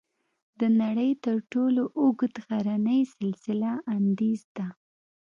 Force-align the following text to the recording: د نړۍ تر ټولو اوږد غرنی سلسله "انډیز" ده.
د 0.59 0.61
نړۍ 0.81 1.11
تر 1.25 1.37
ټولو 1.53 1.83
اوږد 1.99 2.33
غرنی 2.47 3.01
سلسله 3.15 3.71
"انډیز" 3.95 4.41
ده. 4.57 4.67